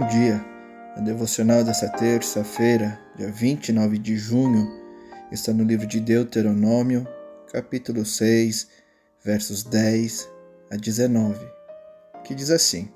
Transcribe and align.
Bom 0.00 0.06
dia. 0.06 0.42
A 0.96 1.00
devocional 1.00 1.62
dessa 1.62 1.86
terça-feira, 1.86 2.98
dia 3.18 3.30
29 3.30 3.98
de 3.98 4.16
junho, 4.16 4.66
está 5.30 5.52
no 5.52 5.62
livro 5.62 5.86
de 5.86 6.00
Deuteronômio, 6.00 7.06
capítulo 7.52 8.06
6, 8.06 8.66
versos 9.22 9.62
10 9.62 10.26
a 10.70 10.76
19, 10.76 11.46
que 12.24 12.34
diz 12.34 12.50
assim: 12.50 12.88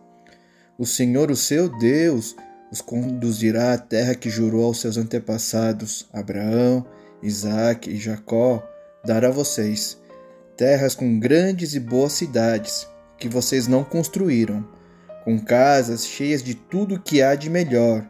O 0.79 0.86
Senhor, 0.86 1.30
o 1.30 1.36
seu 1.36 1.68
Deus, 1.79 2.35
os 2.72 2.81
conduzirá 2.81 3.75
à 3.75 3.79
terra 3.79 4.14
que 4.14 4.31
jurou 4.31 4.64
aos 4.64 4.81
seus 4.81 4.96
antepassados, 4.96 6.09
Abraão, 6.11 6.86
Isaque 7.23 7.90
e 7.90 7.98
Jacó, 7.98 8.67
dar 9.04 9.26
a 9.26 9.31
vocês, 9.31 10.00
terras 10.57 10.95
com 10.95 11.21
grandes 11.21 11.75
e 11.75 11.81
boas 11.81 12.14
cidades, 12.14 12.89
que 13.18 13.29
vocês 13.29 13.68
não 13.68 13.84
construíram 13.84 14.67
com 15.25 15.39
casas 15.39 16.07
cheias 16.07 16.43
de 16.43 16.55
tudo 16.55 17.01
que 17.01 17.23
há 17.23 17.35
de 17.35 17.49
melhor, 17.49 18.07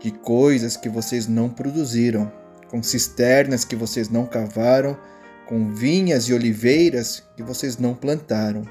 de 0.00 0.10
coisas 0.10 0.76
que 0.76 0.88
vocês 0.88 1.28
não 1.28 1.48
produziram, 1.48 2.30
com 2.68 2.82
cisternas 2.82 3.64
que 3.64 3.76
vocês 3.76 4.08
não 4.08 4.26
cavaram, 4.26 4.98
com 5.46 5.72
vinhas 5.72 6.24
e 6.24 6.34
oliveiras 6.34 7.22
que 7.36 7.42
vocês 7.42 7.78
não 7.78 7.94
plantaram. 7.94 8.64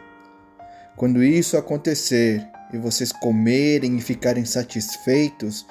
Quando 0.97 1.23
isso 1.23 1.57
acontecer 1.57 2.45
e 2.73 2.77
vocês 2.77 3.11
comerem 3.11 3.97
e 3.97 4.01
ficarem 4.01 4.43
satisfeitos, 4.43 5.65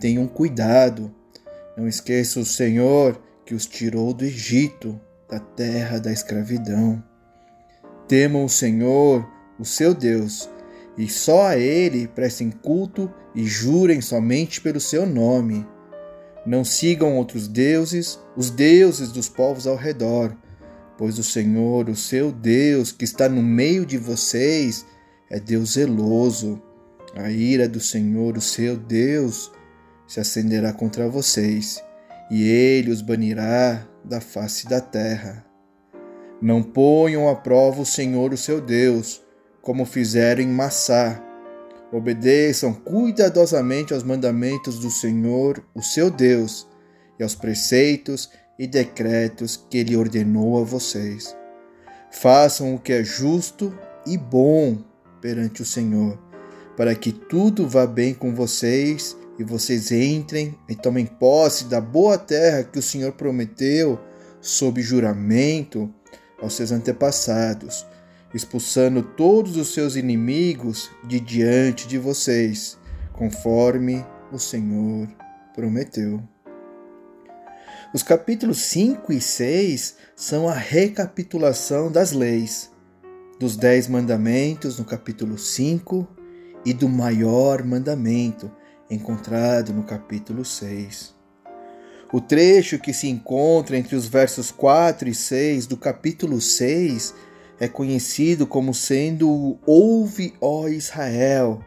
tenham 0.00 0.26
cuidado. 0.26 1.14
Não 1.76 1.86
esqueça 1.86 2.40
o 2.40 2.44
Senhor 2.44 3.20
que 3.46 3.54
os 3.54 3.66
tirou 3.66 4.12
do 4.12 4.24
Egito, 4.24 5.00
da 5.28 5.38
terra 5.38 5.98
da 5.98 6.12
escravidão. 6.12 7.02
Temam 8.08 8.44
o 8.44 8.48
Senhor, 8.48 9.28
o 9.58 9.64
seu 9.64 9.94
Deus, 9.94 10.48
e 10.98 11.08
só 11.08 11.46
a 11.46 11.56
ele 11.56 12.08
prestem 12.08 12.50
culto 12.50 13.08
e 13.32 13.46
jurem 13.46 14.00
somente 14.00 14.60
pelo 14.60 14.80
seu 14.80 15.06
nome. 15.06 15.64
Não 16.44 16.64
sigam 16.64 17.16
outros 17.16 17.46
deuses, 17.46 18.18
os 18.36 18.50
deuses 18.50 19.12
dos 19.12 19.28
povos 19.28 19.66
ao 19.66 19.76
redor, 19.76 20.36
pois 20.98 21.16
o 21.18 21.22
Senhor, 21.22 21.88
o 21.88 21.94
seu 21.94 22.32
Deus, 22.32 22.90
que 22.90 23.04
está 23.04 23.28
no 23.28 23.42
meio 23.42 23.86
de 23.86 23.96
vocês, 23.96 24.84
é 25.30 25.38
Deus 25.38 25.74
zeloso. 25.74 26.60
A 27.14 27.30
ira 27.30 27.68
do 27.68 27.80
Senhor, 27.80 28.36
o 28.36 28.40
seu 28.40 28.76
Deus, 28.76 29.52
se 30.06 30.18
acenderá 30.18 30.72
contra 30.72 31.08
vocês, 31.08 31.82
e 32.30 32.48
ele 32.48 32.90
os 32.90 33.02
banirá 33.02 33.86
da 34.04 34.20
face 34.20 34.68
da 34.68 34.80
terra. 34.80 35.44
Não 36.40 36.62
ponham 36.62 37.28
à 37.28 37.36
prova 37.36 37.82
o 37.82 37.86
Senhor, 37.86 38.32
o 38.32 38.36
seu 38.36 38.60
Deus, 38.60 39.22
como 39.68 39.84
fizeram 39.84 40.40
em 40.40 40.48
Massá. 40.48 41.22
Obedeçam 41.92 42.72
cuidadosamente 42.72 43.92
aos 43.92 44.02
mandamentos 44.02 44.78
do 44.78 44.90
Senhor, 44.90 45.62
o 45.74 45.82
seu 45.82 46.10
Deus, 46.10 46.66
e 47.20 47.22
aos 47.22 47.34
preceitos 47.34 48.30
e 48.58 48.66
decretos 48.66 49.62
que 49.68 49.76
ele 49.76 49.94
ordenou 49.94 50.58
a 50.58 50.64
vocês. 50.64 51.36
Façam 52.10 52.74
o 52.74 52.78
que 52.78 52.94
é 52.94 53.04
justo 53.04 53.78
e 54.06 54.16
bom 54.16 54.78
perante 55.20 55.60
o 55.60 55.66
Senhor, 55.66 56.18
para 56.74 56.94
que 56.94 57.12
tudo 57.12 57.68
vá 57.68 57.86
bem 57.86 58.14
com 58.14 58.34
vocês 58.34 59.14
e 59.38 59.44
vocês 59.44 59.92
entrem 59.92 60.58
e 60.66 60.74
tomem 60.74 61.04
posse 61.04 61.66
da 61.66 61.78
boa 61.78 62.16
terra 62.16 62.64
que 62.64 62.78
o 62.78 62.82
Senhor 62.82 63.12
prometeu 63.12 64.00
sob 64.40 64.80
juramento 64.80 65.92
aos 66.40 66.54
seus 66.54 66.72
antepassados 66.72 67.84
expulsando 68.34 69.02
todos 69.02 69.56
os 69.56 69.72
seus 69.72 69.96
inimigos 69.96 70.90
de 71.04 71.18
diante 71.18 71.88
de 71.88 71.98
vocês, 71.98 72.78
conforme 73.12 74.04
o 74.32 74.38
Senhor 74.38 75.08
prometeu. 75.54 76.22
Os 77.92 78.02
capítulos 78.02 78.58
5 78.62 79.12
e 79.12 79.20
6 79.20 79.96
são 80.14 80.48
a 80.48 80.52
recapitulação 80.52 81.90
das 81.90 82.12
leis, 82.12 82.70
dos 83.40 83.56
Dez 83.56 83.88
Mandamentos 83.88 84.78
no 84.78 84.84
capítulo 84.84 85.38
5 85.38 86.06
e 86.66 86.74
do 86.74 86.88
maior 86.88 87.64
mandamento, 87.64 88.50
encontrado 88.90 89.72
no 89.72 89.84
capítulo 89.84 90.44
6. 90.44 91.14
O 92.12 92.20
trecho 92.20 92.78
que 92.78 92.92
se 92.92 93.08
encontra 93.08 93.76
entre 93.76 93.94
os 93.94 94.06
versos 94.06 94.50
4 94.50 95.08
e 95.08 95.14
6 95.14 95.66
do 95.66 95.76
capítulo 95.76 96.40
6 96.40 97.14
é 97.60 97.66
conhecido 97.66 98.46
como 98.46 98.72
sendo 98.72 99.28
o 99.28 99.58
Ouve, 99.66 100.34
ó 100.40 100.68
Israel, 100.68 101.62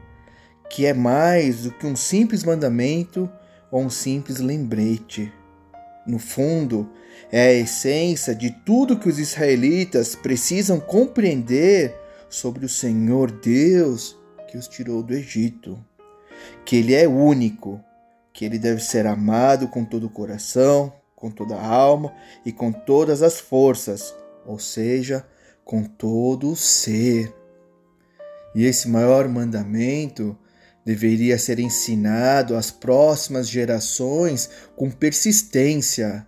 que 0.70 0.86
é 0.86 0.94
mais 0.94 1.64
do 1.64 1.72
que 1.72 1.86
um 1.86 1.96
simples 1.96 2.44
mandamento 2.44 3.30
ou 3.70 3.82
um 3.82 3.90
simples 3.90 4.40
lembrete. 4.40 5.32
No 6.08 6.18
fundo, 6.18 6.90
é 7.32 7.48
a 7.48 7.54
essência 7.54 8.34
de 8.34 8.52
tudo 8.66 8.98
que 8.98 9.10
os 9.10 9.20
israelitas 9.20 10.16
precisam 10.16 10.80
compreender 10.80 11.96
sobre 12.30 12.66
o 12.66 12.70
Senhor 12.70 13.32
Deus 13.32 14.18
que 14.48 14.58
os 14.58 14.68
tirou 14.68 15.04
do 15.04 15.14
Egito. 15.14 15.78
Que 16.66 16.78
Ele 16.78 16.94
é 16.94 17.08
único, 17.08 17.80
que 18.34 18.44
Ele 18.46 18.58
deve 18.58 18.82
ser 18.82 19.06
amado 19.06 19.68
com 19.68 19.86
todo 19.86 20.08
o 20.08 20.10
coração, 20.10 20.94
com 21.16 21.30
toda 21.30 21.56
a 21.56 21.66
alma 21.66 22.14
e 22.46 22.52
com 22.52 22.72
todas 22.72 23.22
as 23.22 23.40
forças, 23.40 24.14
ou 24.46 24.58
seja, 24.58 25.26
com 25.64 25.84
todo 25.84 26.52
o 26.52 26.56
ser. 26.56 27.34
E 28.54 28.66
esse 28.66 28.90
maior 28.90 29.28
mandamento 29.28 30.38
deveria 30.86 31.38
ser 31.38 31.60
ensinado 31.60 32.56
às 32.56 32.72
próximas 32.72 33.48
gerações 33.48 34.50
com 34.76 34.90
persistência, 34.90 36.26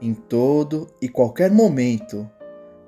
em 0.00 0.12
todo 0.12 0.94
e 1.00 1.08
qualquer 1.08 1.50
momento, 1.50 2.28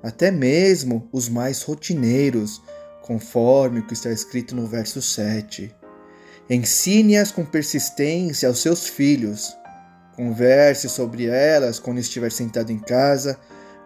até 0.03 0.29
mesmo 0.29 1.07
os 1.11 1.27
mais 1.27 1.63
rotineiros, 1.63 2.61
conforme 3.01 3.79
o 3.79 3.87
que 3.87 3.93
está 3.93 4.11
escrito 4.11 4.55
no 4.55 4.67
verso 4.67 5.01
7. 5.01 5.73
Ensine-as 6.49 7.31
com 7.31 7.45
persistência 7.45 8.47
aos 8.47 8.61
seus 8.61 8.87
filhos. 8.87 9.55
Converse 10.15 10.89
sobre 10.89 11.25
elas 11.25 11.79
quando 11.79 11.99
estiver 11.99 12.31
sentado 12.31 12.71
em 12.71 12.79
casa 12.79 13.39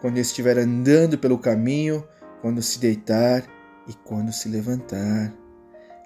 quando 0.04 0.18
estiver 0.18 0.58
andando 0.58 1.18
pelo 1.18 1.40
caminho, 1.40 2.06
quando 2.42 2.62
se 2.62 2.78
deitar 2.78 3.42
e 3.88 3.94
quando 4.04 4.34
se 4.34 4.50
levantar. 4.50 5.34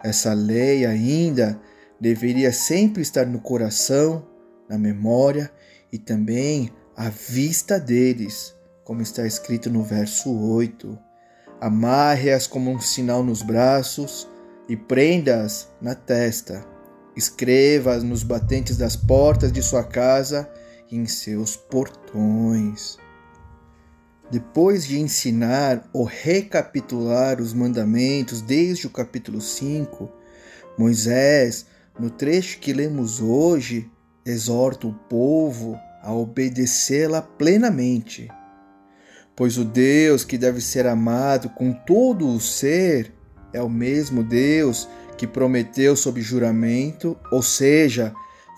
Essa 0.03 0.33
lei 0.33 0.85
ainda 0.85 1.59
deveria 1.99 2.53
sempre 2.53 3.01
estar 3.01 3.25
no 3.25 3.39
coração, 3.39 4.23
na 4.69 4.77
memória 4.77 5.51
e 5.91 5.97
também 5.97 6.71
à 6.95 7.09
vista 7.09 7.79
deles, 7.79 8.55
como 8.83 9.01
está 9.01 9.25
escrito 9.25 9.67
no 9.67 9.81
verso 9.81 10.31
8. 10.31 10.95
Amarre-as 11.59 12.45
como 12.45 12.69
um 12.69 12.79
sinal 12.79 13.23
nos 13.23 13.41
braços 13.41 14.29
e 14.69 14.77
prenda-as 14.77 15.69
na 15.81 15.95
testa. 15.95 16.63
Escreva-as 17.15 18.03
nos 18.03 18.21
batentes 18.21 18.77
das 18.77 18.95
portas 18.95 19.51
de 19.51 19.63
sua 19.63 19.83
casa 19.83 20.47
e 20.91 20.95
em 20.95 21.07
seus 21.07 21.55
portões. 21.55 22.99
Depois 24.29 24.85
de 24.85 24.99
ensinar 24.99 25.87
ou 25.93 26.03
recapitular 26.03 27.39
os 27.41 27.53
mandamentos 27.53 28.41
desde 28.41 28.85
o 28.85 28.89
capítulo 28.89 29.39
5, 29.39 30.11
Moisés, 30.77 31.65
no 31.97 32.09
trecho 32.09 32.59
que 32.59 32.73
lemos 32.73 33.21
hoje, 33.21 33.89
exorta 34.25 34.85
o 34.85 34.93
povo 34.93 35.79
a 36.03 36.13
obedecê-la 36.13 37.21
plenamente. 37.21 38.27
Pois 39.33 39.57
o 39.57 39.63
Deus 39.63 40.25
que 40.25 40.37
deve 40.37 40.59
ser 40.59 40.87
amado 40.87 41.49
com 41.49 41.71
todo 41.71 42.27
o 42.27 42.39
ser 42.41 43.13
é 43.53 43.61
o 43.61 43.69
mesmo 43.69 44.23
Deus 44.23 44.89
que 45.17 45.25
prometeu 45.25 45.95
sob 45.95 46.21
juramento, 46.21 47.17
ou 47.31 47.41
seja, 47.41 48.13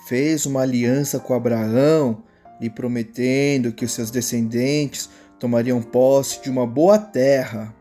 fez 0.07 0.47
uma 0.47 0.61
aliança 0.61 1.19
com 1.19 1.33
Abraão, 1.33 2.23
lhe 2.59 2.69
prometendo 2.69 3.71
que 3.71 3.85
os 3.85 3.91
seus 3.91 4.09
descendentes 4.09 5.09
tomariam 5.39 5.81
posse 5.81 6.41
de 6.41 6.49
uma 6.49 6.67
boa 6.67 6.99
terra, 6.99 7.73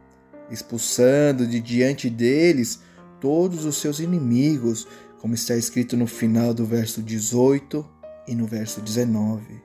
expulsando 0.50 1.46
de 1.46 1.60
diante 1.60 2.08
deles 2.08 2.81
todos 3.20 3.64
os 3.64 3.78
seus 3.78 3.99
inimigos, 3.99 4.87
como 5.20 5.34
está 5.34 5.56
escrito 5.56 5.96
no 5.96 6.06
final 6.06 6.55
do 6.55 6.64
verso 6.64 7.02
18 7.02 7.84
e 8.28 8.34
no 8.34 8.46
verso 8.46 8.81
19. 8.81 9.60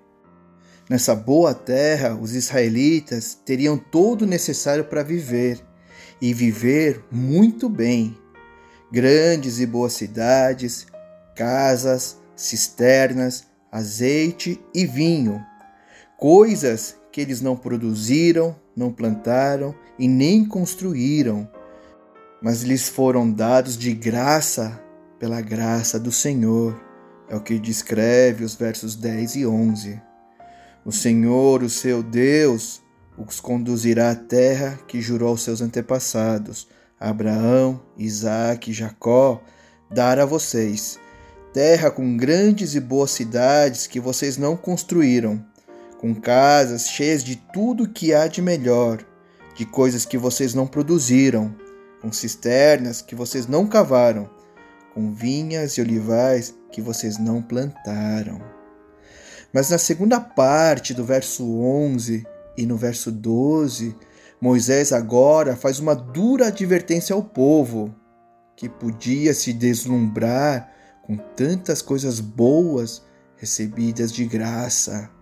Nessa 0.89 1.15
boa 1.15 1.53
terra, 1.53 2.15
os 2.15 2.33
israelitas 2.33 3.35
teriam 3.45 3.77
todo 3.77 4.23
o 4.23 4.27
necessário 4.27 4.83
para 4.85 5.03
viver, 5.03 5.63
e 6.21 6.33
viver 6.33 7.03
muito 7.11 7.69
bem. 7.69 8.17
Grandes 8.91 9.59
e 9.59 9.65
boas 9.65 9.93
cidades, 9.93 10.87
casas, 11.35 12.17
cisternas, 12.35 13.45
azeite 13.71 14.59
e 14.73 14.85
vinho, 14.85 15.43
coisas 16.17 16.95
que 17.13 17.21
eles 17.21 17.41
não 17.41 17.55
produziram, 17.55 18.55
não 18.75 18.91
plantaram 18.91 19.75
e 19.99 20.07
nem 20.07 20.43
construíram, 20.43 21.47
mas 22.41 22.63
lhes 22.63 22.89
foram 22.89 23.31
dados 23.31 23.77
de 23.77 23.93
graça 23.93 24.81
pela 25.19 25.39
graça 25.39 25.99
do 25.99 26.11
Senhor. 26.11 26.75
É 27.29 27.35
o 27.35 27.39
que 27.39 27.59
descreve 27.59 28.43
os 28.43 28.55
versos 28.55 28.95
10 28.95 29.35
e 29.35 29.45
11. 29.45 30.01
O 30.83 30.91
Senhor, 30.91 31.61
o 31.61 31.69
seu 31.69 32.01
Deus, 32.01 32.81
os 33.15 33.39
conduzirá 33.39 34.09
à 34.09 34.15
terra 34.15 34.79
que 34.87 34.99
jurou 34.99 35.29
aos 35.29 35.43
seus 35.43 35.61
antepassados, 35.61 36.67
Abraão, 36.99 37.79
Isaque 37.95 38.71
e 38.71 38.73
Jacó, 38.73 39.39
dar 39.89 40.17
a 40.17 40.25
vocês. 40.25 40.99
Terra 41.53 41.91
com 41.91 42.17
grandes 42.17 42.73
e 42.73 42.79
boas 42.79 43.11
cidades 43.11 43.85
que 43.85 43.99
vocês 43.99 44.35
não 44.35 44.57
construíram, 44.57 45.45
com 46.03 46.13
casas 46.13 46.89
cheias 46.89 47.23
de 47.23 47.37
tudo 47.37 47.87
que 47.87 48.13
há 48.13 48.27
de 48.27 48.41
melhor, 48.41 49.01
de 49.55 49.65
coisas 49.65 50.03
que 50.03 50.17
vocês 50.17 50.53
não 50.53 50.67
produziram, 50.67 51.55
com 52.01 52.11
cisternas 52.11 53.01
que 53.01 53.15
vocês 53.15 53.47
não 53.47 53.65
cavaram, 53.65 54.29
com 54.93 55.13
vinhas 55.13 55.77
e 55.77 55.81
olivais 55.81 56.53
que 56.73 56.81
vocês 56.81 57.17
não 57.17 57.41
plantaram. 57.41 58.41
Mas 59.53 59.69
na 59.69 59.77
segunda 59.77 60.19
parte 60.19 60.93
do 60.93 61.05
verso 61.05 61.49
11 61.61 62.27
e 62.57 62.65
no 62.65 62.75
verso 62.75 63.09
12, 63.09 63.95
Moisés 64.41 64.91
agora 64.91 65.55
faz 65.55 65.79
uma 65.79 65.95
dura 65.95 66.47
advertência 66.47 67.15
ao 67.15 67.23
povo, 67.23 67.95
que 68.57 68.67
podia 68.67 69.33
se 69.33 69.53
deslumbrar 69.53 70.69
com 71.01 71.15
tantas 71.15 71.81
coisas 71.81 72.19
boas 72.19 73.03
recebidas 73.37 74.11
de 74.11 74.25
graça. 74.25 75.12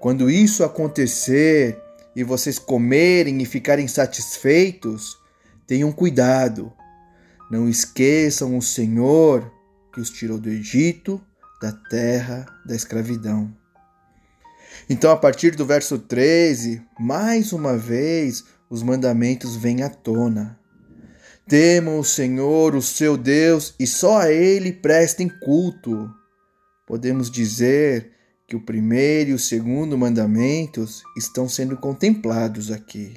Quando 0.00 0.30
isso 0.30 0.64
acontecer 0.64 1.78
e 2.16 2.24
vocês 2.24 2.58
comerem 2.58 3.42
e 3.42 3.44
ficarem 3.44 3.86
satisfeitos, 3.86 5.18
tenham 5.66 5.92
cuidado. 5.92 6.72
Não 7.50 7.68
esqueçam 7.68 8.56
o 8.56 8.62
Senhor 8.62 9.52
que 9.92 10.00
os 10.00 10.08
tirou 10.08 10.38
do 10.38 10.48
Egito, 10.48 11.20
da 11.60 11.70
terra 11.70 12.46
da 12.64 12.74
escravidão. 12.74 13.54
Então, 14.88 15.10
a 15.10 15.16
partir 15.18 15.54
do 15.54 15.66
verso 15.66 15.98
13, 15.98 16.82
mais 16.98 17.52
uma 17.52 17.76
vez 17.76 18.42
os 18.70 18.82
mandamentos 18.82 19.54
vêm 19.54 19.82
à 19.82 19.90
tona. 19.90 20.58
Temam 21.46 21.98
o 21.98 22.04
Senhor, 22.04 22.74
o 22.74 22.80
seu 22.80 23.18
Deus, 23.18 23.74
e 23.78 23.86
só 23.86 24.20
a 24.20 24.32
Ele 24.32 24.72
prestem 24.72 25.28
culto. 25.28 26.10
Podemos 26.86 27.30
dizer 27.30 28.12
que 28.50 28.56
o 28.56 28.60
primeiro 28.60 29.30
e 29.30 29.34
o 29.34 29.38
segundo 29.38 29.96
mandamentos 29.96 31.04
estão 31.16 31.48
sendo 31.48 31.76
contemplados 31.76 32.72
aqui. 32.72 33.14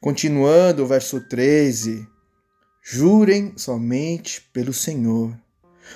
Continuando 0.00 0.82
o 0.82 0.86
verso 0.88 1.20
13: 1.28 2.04
Jurem 2.82 3.52
somente 3.56 4.40
pelo 4.52 4.72
Senhor. 4.72 5.32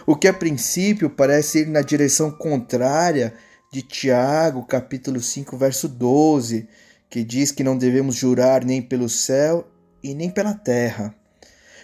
O 0.06 0.14
que 0.14 0.28
a 0.28 0.32
princípio 0.32 1.10
parece 1.10 1.62
ir 1.62 1.66
na 1.66 1.82
direção 1.82 2.30
contrária 2.30 3.34
de 3.72 3.82
Tiago, 3.82 4.64
capítulo 4.66 5.20
5, 5.20 5.56
verso 5.56 5.88
12, 5.88 6.68
que 7.10 7.25
diz 7.25 7.50
que 7.50 7.64
não 7.64 7.76
devemos 7.76 8.14
jurar 8.14 8.64
nem 8.64 8.80
pelo 8.80 9.08
céu 9.08 9.68
e 10.00 10.14
nem 10.14 10.30
pela 10.30 10.54
terra. 10.54 11.12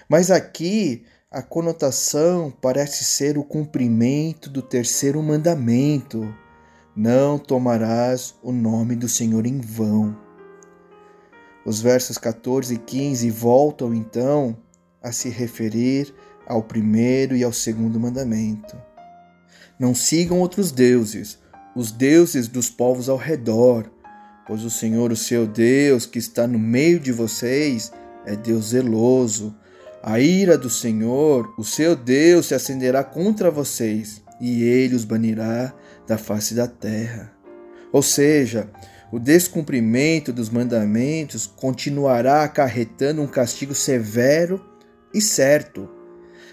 Mas 0.09 0.31
aqui 0.31 1.05
a 1.31 1.43
conotação 1.43 2.51
parece 2.51 3.05
ser 3.05 3.37
o 3.37 3.45
cumprimento 3.45 4.49
do 4.49 4.63
terceiro 4.63 5.23
mandamento: 5.23 6.35
não 6.97 7.39
tomarás 7.39 8.35
o 8.43 8.51
nome 8.51 8.97
do 8.97 9.09
Senhor 9.09 9.47
em 9.47 9.61
vão. 9.61 10.17
Os 11.67 11.83
versos 11.83 12.17
14 12.17 12.75
e 12.75 12.79
15 12.79 13.31
voltam 13.31 13.95
então 13.95 14.57
a 15.03 15.13
se 15.13 15.29
referir 15.29 16.15
ao 16.47 16.63
primeiro 16.63 17.37
e 17.37 17.45
ao 17.45 17.53
segundo 17.53 18.01
mandamento. 18.01 18.75
Não 19.79 19.95
sigam 19.95 20.41
outros 20.41 20.73
deuses, 20.73 21.39
os 21.77 21.93
deuses 21.93 22.49
dos 22.49 22.71
povos 22.71 23.07
ao 23.07 23.19
redor, 23.19 23.91
pois 24.47 24.65
o 24.65 24.71
Senhor, 24.71 25.13
o 25.13 25.17
seu 25.17 25.47
Deus, 25.47 26.07
que 26.07 26.19
está 26.19 26.47
no 26.47 26.59
meio 26.59 26.99
de 26.99 27.13
vocês, 27.13 27.93
é 28.25 28.35
Deus 28.35 28.71
zeloso. 28.71 29.55
A 30.03 30.21
ira 30.21 30.57
do 30.57 30.71
Senhor, 30.71 31.53
o 31.59 31.65
seu 31.65 31.97
Deus, 31.97 32.47
se 32.47 32.55
acenderá 32.55 33.03
contra 33.03 33.51
vocês, 33.51 34.23
e 34.41 34.63
ele 34.63 34.95
os 34.95 35.05
banirá 35.05 35.75
da 36.07 36.17
face 36.17 36.55
da 36.55 36.69
terra. 36.69 37.33
Ou 37.93 38.03
seja, 38.03 38.71
o 39.11 39.19
descumprimento 39.19 40.33
dos 40.33 40.51
mandamentos 40.51 41.47
continuará 41.47 42.45
acarretando 42.45 43.23
um 43.23 43.27
castigo 43.27 43.75
severo 43.75 44.65
e 45.13 45.21
certo. 45.21 45.89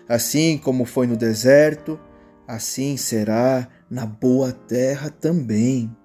Assim 0.10 0.58
como 0.58 0.86
foi 0.86 1.06
no 1.06 1.16
deserto, 1.16 2.00
assim 2.48 2.98
será 2.98 3.68
na 3.90 4.06
boa 4.06 4.52
terra 4.52 5.10
também. 5.10 5.96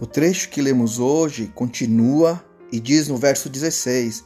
O 0.00 0.06
trecho 0.06 0.48
que 0.48 0.62
lemos 0.62 0.98
hoje 0.98 1.50
continua 1.54 2.42
e 2.70 2.78
diz 2.80 3.08
no 3.08 3.16
verso 3.16 3.48
16: 3.48 4.24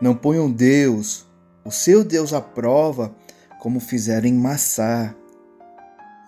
Não 0.00 0.14
ponham 0.14 0.50
Deus, 0.50 1.26
o 1.64 1.70
seu 1.70 2.02
Deus 2.02 2.32
à 2.32 2.40
prova, 2.40 3.14
como 3.60 3.78
fizeram 3.78 4.26
em 4.26 4.34
Massá. 4.34 5.14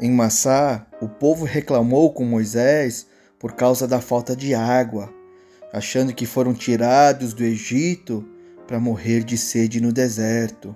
Em 0.00 0.10
Massá, 0.10 0.86
o 1.00 1.08
povo 1.08 1.44
reclamou 1.44 2.12
com 2.12 2.24
Moisés 2.24 3.06
por 3.38 3.52
causa 3.52 3.86
da 3.86 4.00
falta 4.00 4.36
de 4.36 4.54
água, 4.54 5.12
achando 5.72 6.14
que 6.14 6.26
foram 6.26 6.54
tirados 6.54 7.34
do 7.34 7.42
Egito 7.42 8.24
para 8.66 8.78
morrer 8.78 9.24
de 9.24 9.36
sede 9.36 9.80
no 9.80 9.92
deserto. 9.92 10.74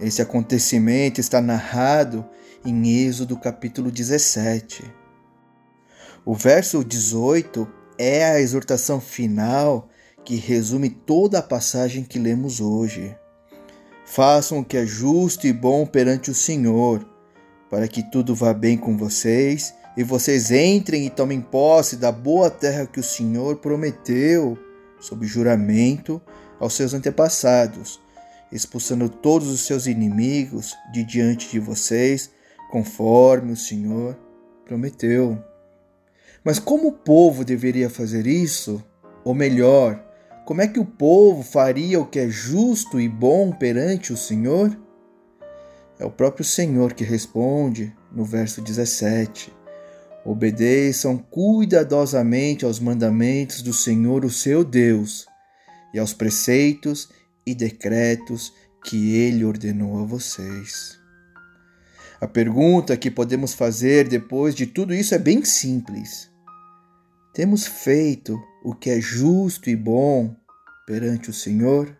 Esse 0.00 0.20
acontecimento 0.20 1.20
está 1.20 1.40
narrado 1.40 2.28
em 2.64 3.06
Êxodo 3.06 3.38
capítulo 3.38 3.90
17. 3.90 4.84
O 6.24 6.34
verso 6.34 6.84
18 6.84 7.66
é 7.96 8.24
a 8.24 8.40
exortação 8.40 9.00
final 9.00 9.88
que 10.24 10.34
resume 10.34 10.90
toda 10.90 11.38
a 11.38 11.42
passagem 11.42 12.02
que 12.02 12.18
lemos 12.18 12.60
hoje. 12.60 13.16
Façam 14.06 14.60
o 14.60 14.64
que 14.64 14.76
é 14.76 14.86
justo 14.86 15.48
e 15.48 15.52
bom 15.52 15.84
perante 15.84 16.30
o 16.30 16.34
Senhor, 16.34 17.04
para 17.68 17.88
que 17.88 18.08
tudo 18.08 18.36
vá 18.36 18.54
bem 18.54 18.78
com 18.78 18.96
vocês 18.96 19.74
e 19.96 20.04
vocês 20.04 20.52
entrem 20.52 21.06
e 21.06 21.10
tomem 21.10 21.40
posse 21.40 21.96
da 21.96 22.12
boa 22.12 22.48
terra 22.48 22.86
que 22.86 23.00
o 23.00 23.04
Senhor 23.04 23.56
prometeu, 23.56 24.56
sob 25.00 25.26
juramento, 25.26 26.22
aos 26.60 26.74
seus 26.74 26.94
antepassados, 26.94 28.00
expulsando 28.52 29.08
todos 29.08 29.48
os 29.48 29.62
seus 29.62 29.86
inimigos 29.86 30.72
de 30.92 31.02
diante 31.02 31.50
de 31.50 31.58
vocês 31.58 32.30
conforme 32.70 33.52
o 33.52 33.56
Senhor 33.56 34.16
prometeu. 34.64 35.42
Mas 36.44 36.60
como 36.60 36.88
o 36.88 36.92
povo 36.92 37.44
deveria 37.44 37.90
fazer 37.90 38.24
isso? 38.24 38.82
Ou 39.24 39.34
melhor, 39.34 40.05
como 40.46 40.62
é 40.62 40.68
que 40.68 40.78
o 40.78 40.84
povo 40.86 41.42
faria 41.42 41.98
o 42.00 42.06
que 42.06 42.20
é 42.20 42.28
justo 42.28 43.00
e 43.00 43.08
bom 43.08 43.50
perante 43.50 44.12
o 44.12 44.16
Senhor? 44.16 44.78
É 45.98 46.04
o 46.04 46.10
próprio 46.10 46.44
Senhor 46.44 46.94
que 46.94 47.02
responde 47.02 47.92
no 48.12 48.24
verso 48.24 48.62
17: 48.62 49.52
Obedeçam 50.24 51.18
cuidadosamente 51.18 52.64
aos 52.64 52.78
mandamentos 52.78 53.60
do 53.60 53.72
Senhor, 53.72 54.24
o 54.24 54.30
seu 54.30 54.62
Deus, 54.62 55.26
e 55.92 55.98
aos 55.98 56.14
preceitos 56.14 57.08
e 57.44 57.52
decretos 57.52 58.52
que 58.84 59.16
ele 59.16 59.44
ordenou 59.44 59.98
a 60.00 60.04
vocês. 60.04 60.96
A 62.20 62.28
pergunta 62.28 62.96
que 62.96 63.10
podemos 63.10 63.52
fazer 63.52 64.06
depois 64.06 64.54
de 64.54 64.64
tudo 64.64 64.94
isso 64.94 65.12
é 65.12 65.18
bem 65.18 65.44
simples. 65.44 66.30
Temos 67.34 67.66
feito 67.66 68.40
o 68.66 68.74
que 68.74 68.90
é 68.90 69.00
justo 69.00 69.70
e 69.70 69.76
bom 69.76 70.34
perante 70.84 71.30
o 71.30 71.32
Senhor? 71.32 71.96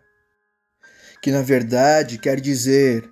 Que 1.21 1.31
na 1.31 1.41
verdade 1.41 2.17
quer 2.17 2.41
dizer, 2.41 3.09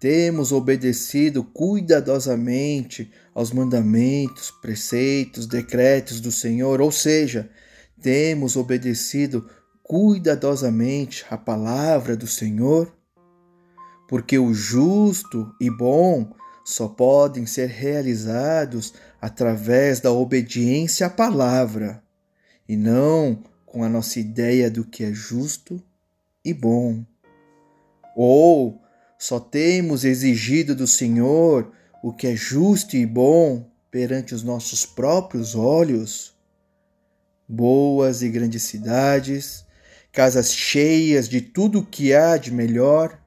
temos 0.00 0.50
obedecido 0.50 1.44
cuidadosamente 1.44 3.08
aos 3.32 3.52
mandamentos, 3.52 4.50
preceitos, 4.50 5.46
decretos 5.46 6.20
do 6.20 6.32
Senhor, 6.32 6.80
ou 6.80 6.90
seja, 6.90 7.48
temos 8.02 8.56
obedecido 8.56 9.48
cuidadosamente 9.84 11.24
a 11.30 11.38
palavra 11.38 12.16
do 12.16 12.26
Senhor? 12.26 12.92
Porque 14.08 14.40
o 14.40 14.52
justo 14.52 15.54
e 15.60 15.70
bom 15.70 16.34
só 16.64 16.88
podem 16.88 17.46
ser 17.46 17.68
realizados 17.68 18.92
através 19.20 20.00
da 20.00 20.10
obediência 20.10 21.06
à 21.06 21.10
palavra 21.10 22.02
e 22.68 22.76
não 22.76 23.42
com 23.64 23.82
a 23.82 23.88
nossa 23.88 24.20
ideia 24.20 24.70
do 24.70 24.84
que 24.84 25.04
é 25.04 25.12
justo 25.12 25.82
e 26.44 26.52
bom. 26.52 27.04
Ou 28.14 28.80
só 29.18 29.40
temos 29.40 30.04
exigido 30.04 30.74
do 30.74 30.86
Senhor 30.86 31.72
o 32.02 32.12
que 32.12 32.26
é 32.26 32.36
justo 32.36 32.96
e 32.96 33.06
bom 33.06 33.68
perante 33.90 34.34
os 34.34 34.42
nossos 34.42 34.84
próprios 34.84 35.54
olhos? 35.54 36.36
Boas 37.48 38.22
e 38.22 38.28
grandes 38.28 38.62
cidades, 38.64 39.64
casas 40.12 40.52
cheias 40.52 41.28
de 41.28 41.40
tudo 41.40 41.80
o 41.80 41.86
que 41.86 42.12
há 42.12 42.36
de 42.36 42.52
melhor, 42.52 43.18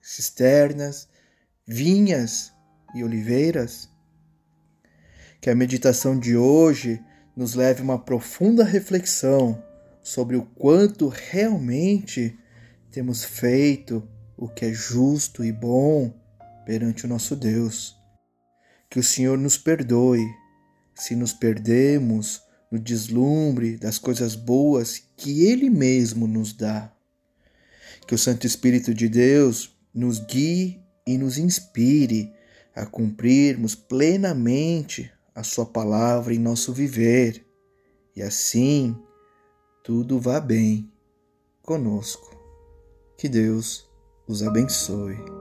cisternas, 0.00 1.08
vinhas 1.66 2.52
e 2.94 3.04
oliveiras? 3.04 3.88
Que 5.40 5.50
a 5.50 5.54
meditação 5.54 6.18
de 6.18 6.36
hoje 6.36 7.02
nos 7.36 7.54
leve 7.54 7.80
a 7.80 7.84
uma 7.84 7.98
profunda 7.98 8.64
reflexão 8.64 9.62
sobre 10.02 10.36
o 10.36 10.42
quanto 10.42 11.08
realmente 11.08 12.38
temos 12.90 13.24
feito 13.24 14.06
o 14.36 14.48
que 14.48 14.64
é 14.64 14.72
justo 14.72 15.44
e 15.44 15.52
bom 15.52 16.12
perante 16.64 17.04
o 17.04 17.08
nosso 17.08 17.36
Deus. 17.36 17.96
Que 18.88 18.98
o 18.98 19.02
Senhor 19.02 19.38
nos 19.38 19.56
perdoe 19.56 20.26
se 20.94 21.14
nos 21.14 21.32
perdemos 21.32 22.42
no 22.70 22.78
deslumbre 22.78 23.76
das 23.76 23.98
coisas 23.98 24.34
boas 24.34 25.02
que 25.16 25.46
Ele 25.46 25.68
mesmo 25.68 26.26
nos 26.26 26.52
dá. 26.52 26.92
Que 28.06 28.14
o 28.14 28.18
Santo 28.18 28.46
Espírito 28.46 28.94
de 28.94 29.08
Deus 29.08 29.76
nos 29.94 30.20
guie 30.20 30.80
e 31.06 31.18
nos 31.18 31.38
inspire 31.38 32.32
a 32.74 32.86
cumprirmos 32.86 33.74
plenamente 33.74 35.12
a 35.34 35.42
Sua 35.42 35.66
palavra 35.66 36.34
em 36.34 36.38
nosso 36.38 36.72
viver, 36.72 37.46
e 38.14 38.22
assim 38.22 38.96
tudo 39.82 40.18
vá 40.18 40.40
bem 40.40 40.90
conosco. 41.62 42.36
Que 43.16 43.28
Deus 43.28 43.88
os 44.26 44.42
abençoe. 44.42 45.39